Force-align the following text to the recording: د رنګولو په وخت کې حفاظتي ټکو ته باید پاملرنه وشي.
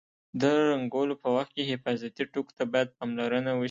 د 0.41 0.43
رنګولو 0.69 1.15
په 1.23 1.29
وخت 1.35 1.51
کې 1.55 1.69
حفاظتي 1.71 2.23
ټکو 2.33 2.53
ته 2.57 2.63
باید 2.71 2.87
پاملرنه 2.97 3.51
وشي. 3.53 3.59